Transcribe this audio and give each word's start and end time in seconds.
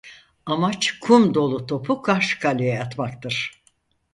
Amaç 0.45 0.99
kum 0.99 1.33
dolu 1.33 1.65
topu 1.67 2.01
karşı 2.01 2.39
kaleye 2.39 2.81
atmaktır. 2.83 3.61